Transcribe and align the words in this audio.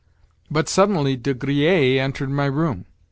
But 0.49 0.67
suddenly 0.67 1.15
De 1.15 1.31
Griers 1.35 1.99
entered 2.01 2.31
my 2.31 2.45
room. 2.45 2.85